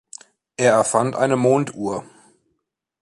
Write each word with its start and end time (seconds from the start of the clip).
Er 0.57 0.71
erfand 0.71 1.15
eine 1.15 1.35
Monduhr. 1.37 2.03